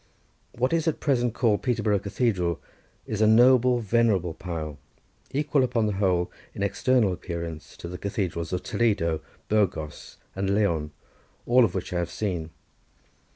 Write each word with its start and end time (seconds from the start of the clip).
What 0.53 0.73
is 0.73 0.87
at 0.87 0.99
present 0.99 1.35
called 1.35 1.61
Peterborough 1.61 1.99
Cathedral 1.99 2.59
is 3.05 3.21
a 3.21 3.27
noble 3.27 3.81
venerable 3.81 4.33
pile, 4.33 4.79
equal 5.31 5.63
upon 5.63 5.85
the 5.85 5.93
whole 6.01 6.31
in 6.55 6.63
external 6.63 7.13
appearance 7.13 7.77
to 7.77 7.87
the 7.87 7.99
cathedrals 7.99 8.51
of 8.51 8.63
Toledo, 8.63 9.21
Burgos, 9.47 10.17
and 10.35 10.55
Leon, 10.55 10.89
all 11.45 11.63
of 11.63 11.75
which 11.75 11.93
I 11.93 11.99
have 11.99 12.09
seen. 12.09 12.49